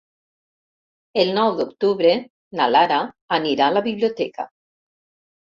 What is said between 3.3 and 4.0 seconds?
anirà a la